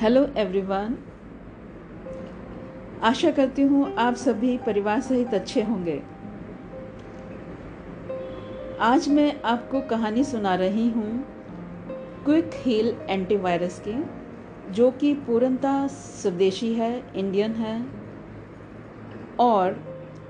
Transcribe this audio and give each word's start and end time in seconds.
Hello 0.00 0.20
everyone 0.36 0.94
आशा 3.02 3.30
करती 3.30 3.62
हूँ 3.62 3.94
आप 3.94 4.14
सभी 4.14 4.56
परिवार 4.58 5.00
सहित 5.00 5.34
अच्छे 5.34 5.62
होंगे। 5.62 5.96
आज 8.80 9.08
मैं 9.08 9.40
आपको 9.42 9.80
कहानी 9.80 10.24
सुना 10.24 10.54
रही 10.54 10.88
हूँ 10.90 11.24
क्विक 12.24 12.50
हील 12.54 12.94
एंटीवायरस 13.10 13.80
की, 13.88 13.96
जो 14.72 14.90
कि 14.90 15.12
पूर्णतः 15.26 15.86
स्वदेशी 15.88 16.72
है 16.74 16.92
इंडियन 17.16 17.54
है, 17.54 17.76
और 19.40 19.84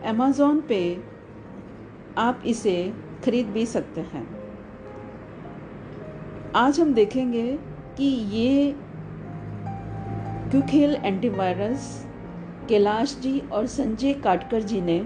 अमेज़ोन 0.06 0.60
पे 0.60 0.82
आप 2.18 2.42
इसे 2.46 2.92
खरीद 3.24 3.46
भी 3.46 3.66
सकते 3.66 4.00
हैं। 4.00 4.26
आज 6.56 6.80
हम 6.80 6.94
देखेंगे 6.94 7.50
कि 7.98 8.04
ये 8.34 8.74
क्यूखेल 10.50 10.94
एंटीवायरस 10.94 11.86
कैलाश 12.68 13.14
जी 13.20 13.38
और 13.52 13.66
संजय 13.66 14.12
काटकर 14.14 14.62
जी 14.62 14.80
ने 14.80 14.98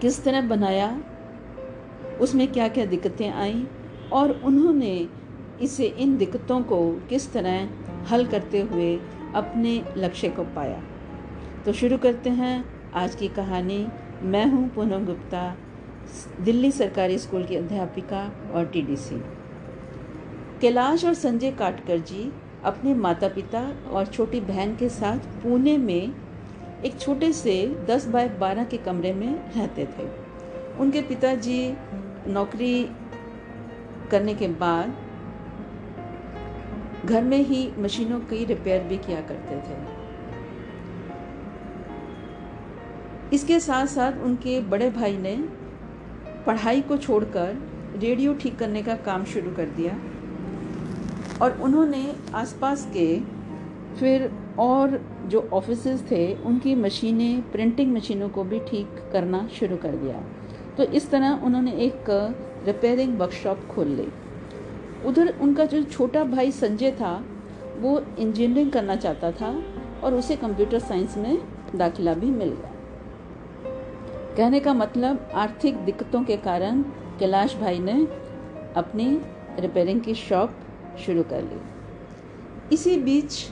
किस 0.00 0.22
तरह 0.24 0.40
बनाया, 0.40 0.88
उसमें 2.20 2.46
क्या 2.52 2.68
क्या 2.68 2.84
दिक्कतें 2.84 3.30
आई 3.30 3.66
और 4.12 4.30
उन्होंने 4.44 5.08
इसे 5.62 5.86
इन 5.98 6.16
दिक्कतों 6.16 6.60
को 6.62 6.78
किस 7.08 7.32
तरह 7.32 7.68
हल 8.10 8.26
करते 8.26 8.60
हुए 8.60 8.94
अपने 9.34 9.72
लक्ष्य 9.96 10.28
को 10.28 10.44
पाया। 10.54 10.80
तो 11.64 11.72
शुरू 11.72 11.98
करते 11.98 12.30
हैं 12.30 12.64
आज 12.94 13.14
की 13.14 13.28
कहानी। 13.28 13.86
मैं 14.22 14.44
हूँ 14.46 14.68
पूनम 14.68 15.06
गुप्ता, 15.06 15.56
दिल्ली 16.40 16.70
सरकारी 16.72 17.18
स्कूल 17.18 17.44
की 17.44 17.56
अध्यापिका 17.56 18.22
और 18.54 18.66
टीडीसी। 18.66 19.20
कैलाश 20.60 21.04
और 21.04 21.14
संजय 21.14 21.50
काटकर 21.50 21.98
जी 21.98 22.32
अपने 22.64 22.94
माता 22.94 23.28
पिता 23.28 23.60
और 23.90 24.06
छोटी 24.06 24.40
बहन 24.40 24.76
के 24.76 24.88
साथ 24.88 25.18
पुणे 25.18 25.78
में 25.78 26.12
एक 26.84 26.98
छोटे 27.00 27.32
से 27.32 27.76
10 27.86 28.06
बाय 28.06 28.28
12 28.28 28.68
के 28.68 28.76
कमरे 28.76 29.12
में 29.12 29.52
रहते 29.56 29.84
थे। 29.84 30.08
उनके 30.78 31.02
पिताजी 31.02 31.74
नौकरी 32.26 32.90
करने 34.10 34.34
के 34.34 34.48
बाद 34.48 34.96
घर 37.04 37.22
में 37.22 37.38
ही 37.38 37.72
मशीनों 37.78 38.20
की 38.20 38.44
रिपेयर 38.44 38.82
भी 38.82 38.96
किया 38.96 39.20
करते 39.20 39.56
थे। 39.56 40.00
इसके 43.36 43.60
साथ 43.60 43.86
साथ 43.86 44.12
उनके 44.12 44.60
बड़े 44.60 44.90
भाई 44.90 45.16
ने 45.16 45.36
पढ़ाई 46.46 46.80
को 46.80 46.96
छोड़कर 46.96 47.56
रेडियो 47.96 48.34
ठीक 48.34 48.58
करने 48.58 48.82
का 48.82 48.94
काम 48.96 49.24
शुरू 49.24 49.50
कर 49.50 49.66
दिया। 49.66 49.98
और 51.42 51.60
उन्होंने 51.60 52.16
आसपास 52.34 52.90
के 52.96 53.20
फिर 53.96 54.32
और 54.58 55.00
जो 55.26 55.48
ऑफ़िस 55.52 55.86
थे, 56.10 56.34
उनकी 56.34 56.74
मशीनें 56.74 57.50
प्रिंटिंग 57.50 57.94
मशीनों 57.94 58.28
को 58.28 58.44
भी 58.44 58.60
ठीक 58.60 58.88
करना 59.12 59.48
शुरू 59.48 59.76
कर 59.76 59.92
दिया। 59.92 60.22
तो 60.76 60.82
इस 60.82 61.10
तरह 61.10 61.40
उन्होंने 61.44 61.72
एक 61.72 62.04
रिपेयरिंग 62.66 63.18
वर्कशॉप 63.18 63.60
खोल 63.70 63.86
ली। 63.86 64.08
उधर 65.06 65.34
उनका 65.40 65.64
जो 65.64 65.82
छोटा 65.82 66.24
भाई 66.24 66.50
संजय 66.50 66.90
था, 66.90 67.24
वो 67.78 68.02
इंजीनियरिंग 68.18 68.72
करना 68.72 68.96
चाहता 68.96 69.32
था 69.32 69.62
और 70.04 70.14
उसे 70.14 70.36
कंप्यूटर 70.36 70.78
साइंस 70.78 71.16
में 71.16 71.38
दाखिला 71.76 72.14
भी 72.14 72.26
मिल 72.26 72.48
गया। 72.48 72.70
कहने 74.36 74.60
का 74.60 74.74
मतलब 74.74 75.30
आर्थिक 75.34 75.76
दिक्कतों 75.76 76.24
के 76.24 76.36
कारण 76.36 76.82
कैलाश 77.18 77.56
भाई 77.56 77.78
ने 77.78 78.08
अपनी 78.76 79.20
रिपेयरिंग 79.58 80.00
की 80.00 80.14
शॉप 80.14 80.52
शुरू 81.00 81.22
कर 81.24 81.42
ली। 81.42 81.60
इसी 82.72 82.96
बीच 82.98 83.46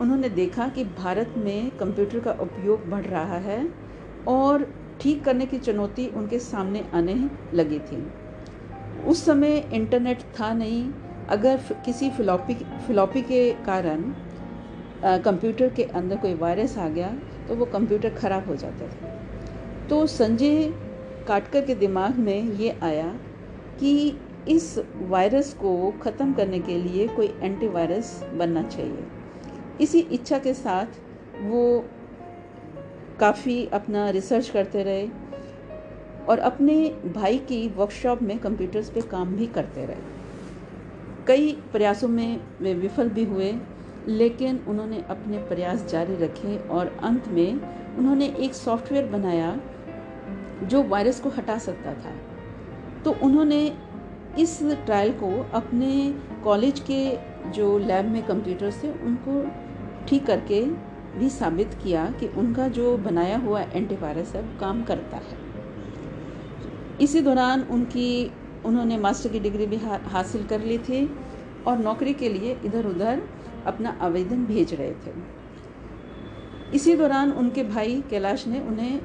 उन्होंने 0.00 0.28
देखा 0.30 0.68
कि 0.68 0.84
भारत 0.84 1.34
में 1.38 1.70
कंप्यूटर 1.78 2.20
का 2.20 2.32
उपयोग 2.40 2.88
बढ़ 2.90 3.04
रहा 3.06 3.38
है 3.40 3.66
और 4.28 4.66
ठीक 5.00 5.24
करने 5.24 5.46
की 5.46 5.58
चुनौती 5.58 6.06
उनके 6.08 6.38
सामने 6.40 6.84
आने 6.94 7.14
लगी 7.54 7.78
थी। 7.80 8.02
उस 9.06 9.24
समय 9.24 9.56
इंटरनेट 9.72 10.22
था 10.40 10.52
नहीं। 10.54 10.90
अगर 11.28 11.60
किसी 11.84 12.10
फिलॉपी 12.10 12.54
फिलॉपी 12.86 13.22
के 13.22 13.50
कारण 13.64 14.02
कंप्यूटर 15.24 15.68
के 15.68 15.82
अंदर 15.92 16.16
कोई 16.16 16.34
वायरस 16.34 16.76
आ 16.78 16.88
गया 16.88 17.08
तो 17.48 17.54
वो 17.54 17.64
कंप्यूटर 17.66 18.14
ख़राब 18.14 18.46
हो 18.48 18.56
जाता 18.56 18.86
था। 18.86 19.86
तो 19.88 20.06
संजय 20.08 20.72
काटकर 21.28 21.64
के 21.64 21.74
दिमाग 21.74 22.18
में 22.18 22.52
ये 22.52 22.76
आया 22.82 23.08
कि 23.80 24.18
इस 24.48 24.78
वायरस 24.94 25.54
को 25.54 25.90
ख़त्म 26.02 26.32
करने 26.32 26.58
के 26.58 26.78
लिए 26.78 27.08
कोई 27.08 27.34
एंटीवायरस 27.42 28.24
बनना 28.34 28.62
चाहिए। 28.62 29.04
इसी 29.80 29.98
इच्छा 29.98 30.38
के 30.38 30.54
साथ 30.54 30.86
वो 31.42 31.84
काफ़ी 33.20 33.66
अपना 33.66 34.10
रिसर्च 34.10 34.48
करते 34.48 34.82
रहे 34.82 35.08
और 36.28 36.38
अपने 36.38 36.74
भाई 37.14 37.38
की 37.38 37.68
वर्कशॉप 37.68 38.22
में 38.22 38.38
कंप्यूटर्स 38.38 38.90
पे 38.90 39.00
काम 39.00 39.34
भी 39.34 39.46
करते 39.46 39.86
रहे। 39.86 40.10
कई 41.26 41.52
प्रयासों 41.72 42.08
में 42.08 42.40
वे 42.60 42.74
विफल 42.74 43.08
भी 43.08 43.24
हुए, 43.24 43.54
लेकिन 44.08 44.64
उन्होंने 44.68 45.04
अपने 45.08 45.38
प्रयास 45.38 45.86
जारी 45.86 46.16
रखे 46.16 46.56
और 46.68 46.86
अंत 47.02 47.28
में 47.28 47.60
उन्होंने 47.98 48.26
एक 48.26 48.54
सॉफ्टवेयर 48.54 49.06
बनाया 49.06 49.60
जो 50.62 50.82
वायरस 50.82 51.20
को 51.20 51.28
हटा 51.28 51.58
सकता 51.58 51.94
था। 51.94 52.14
तो 53.04 53.12
उन्होंने 53.22 53.76
इस 54.38 54.58
ट्रायल 54.62 55.12
को 55.12 55.50
अपने 55.54 56.14
कॉलेज 56.44 56.80
के 56.80 57.18
जो 57.50 57.78
लैब 57.78 58.04
में 58.04 58.22
कंप्यूटर्स 58.26 58.82
थे, 58.84 58.90
उनको 58.90 59.44
ठीक 60.08 60.26
करके 60.26 60.64
भी 61.18 61.28
साबित 61.28 61.74
किया 61.82 62.10
कि 62.20 62.26
उनका 62.28 62.68
जो 62.68 62.96
बनाया 62.96 63.38
हुआ 63.38 63.60
एंटीवायरस 63.60 64.34
है 64.34 64.42
वो 64.42 64.58
काम 64.60 64.82
करता 64.82 65.16
है। 65.16 65.40
इसी 67.00 67.20
दौरान 67.20 67.60
उनकी, 67.60 68.32
उन्होंने 68.64 68.98
मास्टर 68.98 69.28
की 69.28 69.40
डिग्री 69.40 69.66
भी 69.66 69.76
हासिल 69.76 70.46
कर 70.46 70.60
ली 70.60 70.78
थी 70.78 71.16
और 71.66 71.78
नौकरी 71.78 72.14
के 72.14 72.28
लिए 72.28 72.56
इधर 72.64 72.86
उधर 72.86 73.22
अपना 73.66 73.98
आवेदन 74.00 74.44
भेज 74.44 74.74
रहे 74.74 74.92
थे। 74.92 75.42
इसी 76.74 76.94
दौरान 76.96 77.32
उनके 77.32 77.64
भाई 77.64 78.02
कैलाश 78.10 78.46
ने 78.46 78.60
उन्हें, 78.60 79.00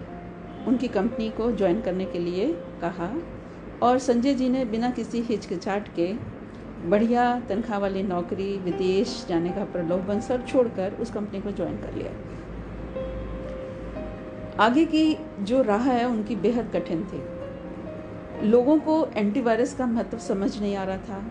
उनकी 0.67 0.87
कंपनी 0.87 1.29
को 1.29 1.51
ज्वाइन 1.51 1.81
करने 1.81 2.05
के 2.05 2.19
लिए 2.19 2.53
कहा 2.81 3.13
और 3.83 3.99
संजय 3.99 4.33
जी 4.33 4.49
ने 4.49 4.65
बिना 4.65 4.89
किसी 4.89 5.21
हिचकिचाट 5.21 5.88
के 5.95 6.13
बढ़िया 6.89 7.39
तनख्वाह 7.39 7.79
वाली 7.79 8.03
नौकरी, 8.03 8.57
विदेश 8.57 9.25
जाने 9.29 9.49
का 9.49 9.63
प्रलोभन 9.63 10.19
सब 10.19 10.45
छोड़कर 10.47 10.93
उस 10.93 11.11
कंपनी 11.11 11.41
को 11.41 11.51
ज्वाइन 11.51 11.77
कर 11.77 11.93
लिया। 11.93 12.11
आगे 14.63 14.85
की 14.85 15.17
जो 15.41 15.61
राह 15.61 15.83
है, 15.83 16.05
उनकी 16.05 16.35
बेहद 16.35 16.71
कठिन 16.73 17.03
थी। 17.03 18.47
लोगों 18.47 18.79
को 18.79 19.07
एंटीवायरस 19.16 19.73
का 19.73 19.85
महत्व 19.85 20.17
समझ 20.17 20.61
नहीं 20.61 20.75
आ 20.75 20.83
रहा 20.83 20.97
था। 20.97 21.23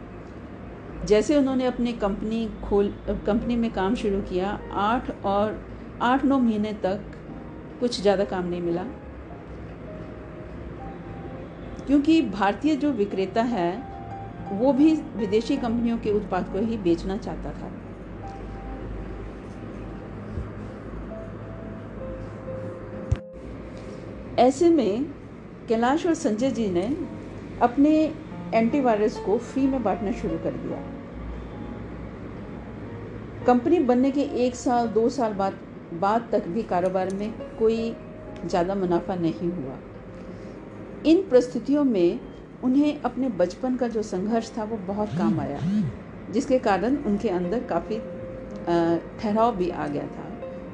जैसे 1.04 1.36
उन्होंने 1.36 1.66
अपनी 1.66 1.92
कंपनी 1.92 2.48
खोल 2.68 2.94
कंपनी 3.08 3.56
में 3.56 3.70
काम 3.70 3.94
शुरू 3.94 4.20
किया, 4.20 4.60
आठ 4.72 5.10
और 5.24 5.60
आठ 6.02 6.24
नौ 6.24 6.38
महीने 6.38 6.72
तक 6.72 7.00
कुछ 7.80 8.00
ज़्यादा 8.00 8.24
काम 8.24 8.46
नहीं 8.46 8.62
मिला। 8.62 8.84
क्योंकि 11.86 12.20
भारतीय 12.22 12.76
जो 12.76 12.92
विक्रेता 12.92 13.42
है, 13.42 13.72
वो 14.52 14.72
भी 14.72 14.92
विदेशी 15.16 15.56
कंपनियों 15.56 15.98
के 15.98 16.10
उत्पाद 16.10 16.48
को 16.52 16.58
ही 16.58 16.76
बेचना 16.76 17.16
चाहता 17.16 17.52
था। 17.52 17.72
ऐसे 24.38 24.70
में 24.70 25.06
कैलाश 25.68 26.06
और 26.06 26.14
संजय 26.14 26.50
जी 26.50 26.68
ने 26.68 26.86
अपने 27.60 27.90
एंटीवायरस 28.54 29.16
को 29.16 29.38
फ्री 29.38 29.66
में 29.66 29.82
बांटना 29.82 30.12
शुरू 30.12 30.38
कर 30.38 30.50
दिया। 30.50 30.82
कंपनी 33.46 33.78
बनने 33.78 34.10
के 34.10 34.20
एक 34.20 34.54
साल, 34.54 34.88
दो 34.88 35.08
साल 35.08 35.32
बाद 35.32 35.58
बाद 35.94 36.28
तक 36.32 36.46
भी 36.46 36.62
कारोबार 36.62 37.14
में 37.14 37.32
कोई 37.58 37.94
ज़्यादा 38.44 38.74
मुनाफा 38.74 39.14
नहीं 39.14 39.50
हुआ। 39.50 39.78
इन 41.06 41.22
परिस्थितियों 41.30 41.84
में 41.84 42.20
उन्हें 42.64 43.00
अपने 43.00 43.28
बचपन 43.30 43.76
का 43.76 43.88
जो 43.88 44.02
संघर्ष 44.02 44.50
था, 44.56 44.64
वो 44.64 44.76
बहुत 44.86 45.08
काम 45.18 45.40
आया, 45.40 45.58
जिसके 46.32 46.58
कारण 46.58 46.96
उनके 47.06 47.28
अंदर 47.28 47.62
काफ़ी 47.64 47.98
ठहराव 49.20 49.56
भी 49.56 49.70
आ 49.70 49.86
गया 49.86 50.06
था। 50.06 50.24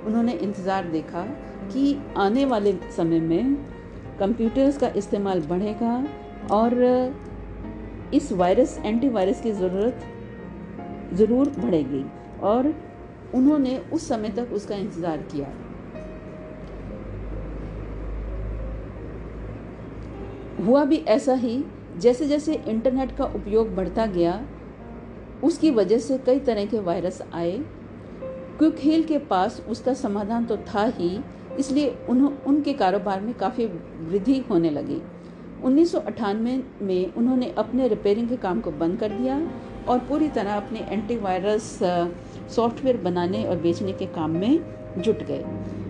उन्होंने 0.07 0.33
इंतज़ार 0.35 0.85
देखा 0.85 1.25
कि 1.73 1.97
आने 2.17 2.45
वाले 2.45 2.73
समय 2.97 3.21
में 3.21 3.55
कंप्यूटर्स 4.21 4.79
का 4.79 4.89
इस्तेमाल 4.97 5.41
बढ़ेगा 5.41 6.05
और 6.51 6.75
इस 8.15 8.33
वायरस, 8.33 8.79
एंटीवायरस 8.85 9.41
की 9.43 9.53
ज़रूरत 9.53 10.07
ज़रूर 11.15 11.49
बढ़ेगी, 11.59 12.05
और 12.43 12.75
उन्होंने 13.35 13.77
उस 13.93 14.09
समय 14.09 14.29
तक 14.29 14.53
उसका 14.53 14.77
इंतज़ार 14.77 15.19
किया। 15.33 15.53
हुआ 20.67 20.85
भी 20.85 20.97
ऐसा 21.09 21.35
ही 21.35 21.65
जैसे 21.97 22.27
जैसे 22.27 22.55
इंटरनेट 22.55 23.17
का 23.17 23.25
उपयोग 23.25 23.75
बढ़ता 23.75 24.07
गया, 24.07 24.41
उसकी 25.45 25.71
वजह 25.71 25.99
से 25.99 26.19
कई 26.19 26.41
तरह 26.41 26.67
के 26.67 26.79
वायरस 26.79 27.23
आए। 27.35 27.59
क्विक 28.59 28.77
हिल 28.79 29.03
के 29.03 29.19
पास 29.19 29.61
उसका 29.69 29.95
समाधान 29.95 30.45
तो 30.45 30.57
था 30.57 30.85
ही, 30.99 31.19
इसलिए 31.59 31.97
उन्हों, 32.09 32.31
उनके 32.47 32.73
कारोबार 32.73 33.21
में 33.21 33.35
काफ़ी 33.35 33.67
वृद्धि 33.67 34.39
होने 34.51 34.71
लगी। 34.71 35.01
उन्नीस 35.65 35.95
अट्ठानवे 35.95 36.63
में 36.83 37.15
उन्होंने 37.15 37.51
अपने 37.59 37.89
रिपेयरिंग 37.89 38.29
के 38.29 38.37
काम 38.37 38.61
को 38.61 38.71
बंद 38.71 38.99
कर 38.99 39.09
दिया 39.09 39.41
और 39.89 39.99
पूरी 39.99 40.29
तरह 40.29 40.57
अपने 40.57 40.81
एंटीवायरस 40.81 41.79
सॉफ्टवेयर 42.55 42.97
बनाने 42.97 43.45
और 43.45 43.57
बेचने 43.57 43.93
के 43.93 44.07
काम 44.07 44.31
में 44.31 44.65
जुट 44.99 45.23
गए। 45.23 45.45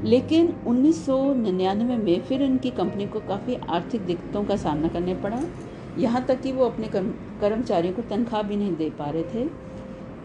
लेकिन 0.04 0.52
1999 0.66 1.98
में 1.98 2.20
फिर 2.20 2.42
उनकी 2.44 2.70
कंपनी 2.70 3.06
को 3.06 3.20
काफ़ी 3.20 3.54
आर्थिक 3.54 4.00
दिक्कतों 4.00 4.44
का 4.44 4.56
सामना 4.56 4.88
करने 4.88 5.14
पड़ा। 5.14 5.42
यहाँ 5.98 6.24
तक 6.26 6.40
कि 6.40 6.52
वो 6.52 6.64
अपने 6.64 6.88
कर्मचारियों 6.88 7.94
को 7.94 8.02
तनख्वाह 8.02 8.42
भी 8.42 8.56
नहीं 8.56 8.76
दे 8.76 8.90
पा 8.90 9.10
रहे 9.10 9.22
थे, 9.24 9.44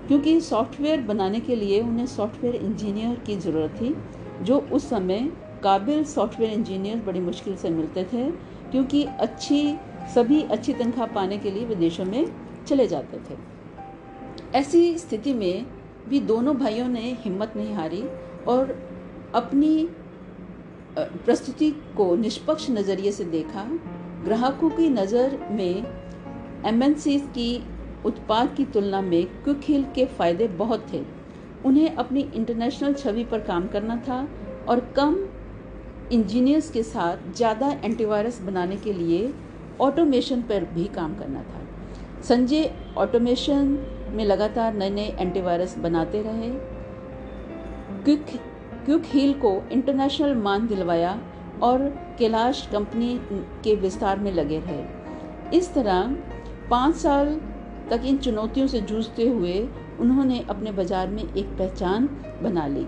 क्योंकि 0.07 0.39
सॉफ्टवेयर 0.41 1.01
बनाने 1.01 1.39
के 1.39 1.55
लिए 1.55 1.81
उन्हें 1.81 2.05
सॉफ्टवेयर 2.05 2.55
इंजीनियर 2.55 3.15
की 3.25 3.35
ज़रूरत 3.37 3.71
थी, 3.71 3.95
जो 4.41 4.59
उस 4.71 4.89
समय 4.89 5.31
काबिल 5.63 6.03
सॉफ्टवेयर 6.03 6.53
इंजीनियर 6.53 6.97
बड़ी 6.97 7.19
मुश्किल 7.19 7.55
से 7.55 7.69
मिलते 7.69 8.03
थे, 8.03 8.29
क्योंकि 8.71 9.03
अच्छी, 9.03 9.75
सभी 10.15 10.41
अच्छी 10.41 10.73
तनख्वाह 10.73 11.07
पाने 11.07 11.37
के 11.37 11.51
लिए 11.51 11.65
विदेशों 11.65 12.05
में 12.05 12.25
चले 12.67 12.87
जाते 12.87 13.17
थे। 13.19 13.37
ऐसी 14.57 14.97
स्थिति 14.97 15.33
में 15.33 15.65
भी 16.09 16.19
दोनों 16.23 16.55
भाइयों 16.57 16.87
ने 16.87 17.11
हिम्मत 17.19 17.53
नहीं 17.57 17.73
हारी 17.73 18.03
और 18.47 18.75
अपनी 19.35 19.89
प्रस्तुति 20.97 21.69
को 21.97 22.15
निष्पक्ष 22.15 22.69
नज़रिए 22.69 23.11
से 23.11 23.23
देखा। 23.25 23.63
ग्राहकों 24.23 24.69
की 24.69 24.89
नज़र 24.89 25.37
में 25.51 25.83
एम 26.65 26.81
की 27.33 27.63
उत्पाद 28.05 28.53
की 28.55 28.65
तुलना 28.65 29.01
में 29.01 29.25
क्विक 29.43 29.61
हिल 29.63 29.83
के 29.95 30.05
फ़ायदे 30.07 30.47
बहुत 30.57 30.85
थे। 30.93 31.03
उन्हें 31.65 31.95
अपनी 31.95 32.21
इंटरनेशनल 32.35 32.93
छवि 32.93 33.23
पर 33.23 33.39
काम 33.41 33.67
करना 33.67 33.95
था 34.07 34.27
और 34.69 34.79
कम 34.95 35.17
इंजीनियर्स 36.11 36.69
के 36.71 36.83
साथ 36.83 37.33
ज़्यादा 37.35 37.69
एंटीवायरस 37.83 38.41
बनाने 38.41 38.75
के 38.77 38.93
लिए 38.93 39.33
ऑटोमेशन 39.81 40.41
पर 40.41 40.65
भी 40.73 40.85
काम 40.95 41.15
करना 41.15 41.41
था। 41.43 41.61
संजय 42.23 42.71
ऑटोमेशन 42.97 43.77
में 44.09 44.23
लगातार 44.25 44.73
नए 44.73 44.89
नए 44.89 45.15
एंटीवायरस 45.19 45.77
बनाते 45.77 46.21
रहे। 46.21 46.49
क्विक 48.03 48.25
क्विक 48.85 49.03
हील 49.05 49.33
को 49.33 49.51
इंटरनेशनल 49.71 50.35
मान 50.35 50.67
दिलवाया 50.67 51.19
और 51.63 51.87
कैलाश 52.19 52.67
कंपनी 52.71 53.19
के 53.63 53.75
विस्तार 53.75 54.19
में 54.19 54.31
लगे 54.31 54.59
रहे। 54.59 55.57
इस 55.57 55.73
तरह 55.73 56.15
पाँच 56.69 56.95
साल 56.95 57.39
तक 57.89 58.01
इन 58.05 58.17
चुनौतियों 58.17 58.67
से 58.67 58.81
जूझते 58.81 59.27
हुए 59.29 59.59
उन्होंने 59.99 60.39
अपने 60.49 60.71
बाज़ार 60.71 61.07
में 61.07 61.23
एक 61.23 61.57
पहचान 61.57 62.09
बना 62.43 62.67
ली। 62.67 62.85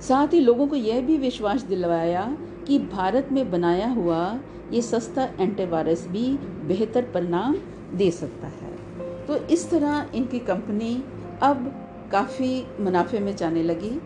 साथ 0.00 0.34
ही 0.34 0.40
लोगों 0.40 0.66
को 0.66 0.76
यह 0.76 1.00
भी 1.00 1.16
विश्वास 1.16 1.62
दिलवाया 1.62 2.24
कि 2.66 2.78
भारत 2.78 3.28
में 3.32 3.50
बनाया 3.50 3.88
हुआ 3.88 4.38
ये 4.72 4.82
सस्ता 4.82 5.28
एंटीवायरस 5.40 6.06
भी 6.06 6.38
बेहतर 6.66 7.02
परिणाम 7.02 7.56
दे 7.94 8.10
सकता 8.10 8.46
है। 8.46 8.74
तो 9.26 9.36
इस 9.36 9.70
तरह 9.70 10.06
इनकी 10.14 10.38
कंपनी 10.38 11.04
अब 11.42 11.72
काफ़ी 12.12 12.66
मुनाफे 12.80 13.18
में 13.18 13.36
जाने 13.36 13.62
लगी। 13.62 14.00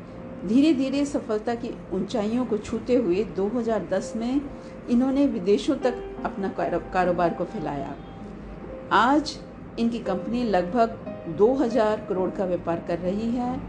धीरे 0.47 0.73
धीरे 0.75 1.05
सफलता 1.05 1.55
की 1.55 1.71
ऊंचाइयों 1.93 2.47
को 2.47 2.59
छूते 2.59 2.95
हुए 2.95 3.25
2010 3.25 4.13
में 4.17 4.41
इन्होंने 4.91 5.27
विदेशों 5.27 5.77
तक 5.77 5.95
अपना 6.25 6.49
कारोबार 6.95 7.35
को 7.35 7.45
फैलाया। 7.45 7.95
आज 8.93 9.39
इनकी 9.79 9.99
कंपनी 9.99 10.45
लगभग 10.45 10.99
2000 11.39 12.07
करोड़ 12.09 12.31
का 12.31 12.45
व्यापार 12.45 12.85
कर 12.89 12.99
रही 12.99 13.31
है। 13.31 13.61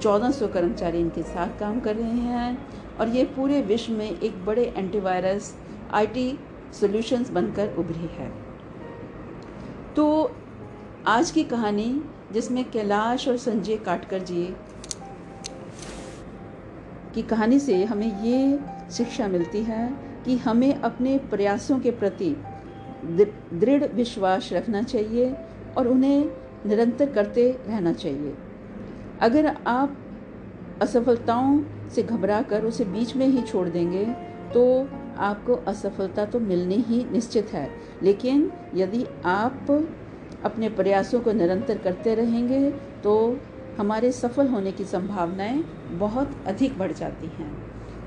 1400 0.00 0.48
कर्मचारी 0.48 1.00
इनके 1.00 1.22
साथ 1.22 1.58
काम 1.60 1.80
कर 1.80 1.96
रहे 1.96 2.10
हैं। 2.10 2.68
और 3.00 3.08
ये 3.08 3.24
पूरे 3.24 3.60
विश्व 3.62 3.92
में 3.92 4.10
एक 4.10 4.44
बड़े 4.46 4.64
एंटीवायरस 4.76 5.54
आईटी 5.92 6.38
सॉल्यूशंस 6.80 7.30
बनकर 7.30 7.74
उभरी 7.74 8.08
है। 8.12 8.30
तो 9.96 10.06
आज 11.06 11.30
की 11.30 11.44
कहानी, 11.44 12.02
जिसमें 12.32 12.70
कैलाश 12.70 13.28
और 13.28 13.36
संजय 13.36 13.76
काटकर 13.76 14.18
जी 14.18 14.44
की 17.14 17.22
कहानी 17.22 17.58
से 17.58 17.84
हमें 17.84 18.22
ये 18.24 18.58
शिक्षा 18.90 19.28
मिलती 19.28 19.62
है 19.62 19.88
कि 20.24 20.36
हमें 20.36 20.74
अपने 20.74 21.16
प्रयासों 21.30 21.78
के 21.80 21.90
प्रति 21.90 22.30
दृढ़ 23.54 23.84
विश्वास 23.84 24.52
रखना 24.52 24.82
चाहिए 24.82 25.34
और 25.76 25.88
उन्हें 25.88 26.30
निरंतर 26.66 27.12
करते 27.12 27.50
रहना 27.66 27.92
चाहिए। 27.92 28.34
अगर 29.20 29.46
आप 29.66 29.96
असफलताओं 30.82 31.58
से 31.94 32.02
घबरा 32.02 32.40
कर 32.42 32.64
उसे 32.64 32.84
बीच 32.84 33.14
में 33.16 33.26
ही 33.26 33.42
छोड़ 33.42 33.68
देंगे 33.68 34.04
तो 34.54 34.88
आपको 35.18 35.54
असफलता 35.68 36.24
तो 36.24 36.40
मिलनी 36.40 36.76
ही 36.88 37.04
निश्चित 37.04 37.52
है। 37.52 37.68
लेकिन 38.02 38.50
यदि 38.74 39.04
आप 39.24 39.70
अपने 40.44 40.68
प्रयासों 40.68 41.20
को 41.20 41.32
निरंतर 41.32 41.78
करते 41.78 42.14
रहेंगे 42.14 42.70
तो 43.04 43.14
हमारे 43.78 44.12
सफल 44.12 44.48
होने 44.48 44.72
की 44.72 44.84
संभावनाएँ 44.84 45.62
बहुत 45.90 46.30
अधिक 46.46 46.78
बढ़ 46.78 46.92
जाती 46.92 47.26
हैं। 47.26 47.50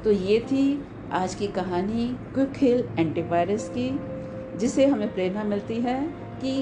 तो 0.03 0.11
ये 0.11 0.39
थी 0.39 0.83
आज 1.11 1.35
की 1.35 1.47
कहानी 1.47 2.07
क्विक 2.33 2.53
हिल 2.57 2.87
एंटीवायरस 2.99 3.69
की 3.69 3.89
जिससे 4.57 4.85
हमें 4.85 5.13
प्रेरणा 5.13 5.43
मिलती 5.43 5.79
है 5.81 6.01
कि 6.43 6.53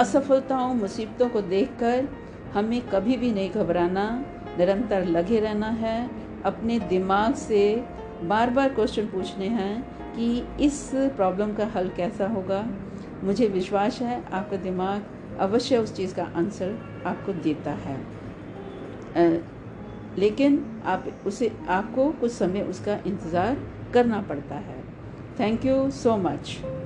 असफलताओं, 0.00 0.74
मुसीबतों 0.74 1.28
को 1.28 1.40
देखकर 1.40 2.08
हमें 2.54 2.80
कभी 2.88 3.16
भी 3.16 3.32
नहीं 3.32 3.50
घबराना 3.50 4.24
निरंतर 4.58 5.04
लगे 5.04 5.40
रहना 5.40 5.68
है। 5.68 6.10
अपने 6.44 6.78
दिमाग 6.78 7.34
से 7.34 7.84
बार 8.22 8.50
बार 8.50 8.68
क्वेश्चन 8.68 9.06
पूछने 9.06 9.48
हैं 9.48 9.82
कि 10.14 10.44
इस 10.60 10.90
प्रॉब्लम 10.94 11.52
का 11.54 11.66
हल 11.66 11.88
कैसा 11.88 12.28
होगा। 12.28 12.64
मुझे 13.24 13.46
विश्वास 13.48 14.00
है, 14.02 14.22
आपका 14.32 14.56
दिमाग 14.56 15.04
अवश्य 15.40 15.78
उस 15.78 15.94
चीज़ 15.96 16.14
का 16.14 16.24
आंसर 16.36 16.78
आपको 17.06 17.32
देता 17.32 17.72
है। 17.80 18.00
लेकिन 20.18 20.64
आप 20.86 21.04
उसे, 21.26 21.52
आपको 21.68 22.10
कुछ 22.10 22.32
समय 22.32 22.62
उसका 22.62 22.98
इंतज़ार 23.06 23.56
करना 23.94 24.22
पड़ता 24.22 24.54
है। 24.54 24.84
Thank 25.38 25.64
you 25.64 25.78
so 25.94 26.18
much. 26.24 26.85